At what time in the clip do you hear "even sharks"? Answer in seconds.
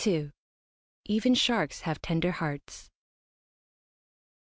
1.05-1.81